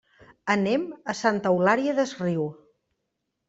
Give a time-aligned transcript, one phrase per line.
[0.53, 2.51] Anem a Santa Eulària des Riu.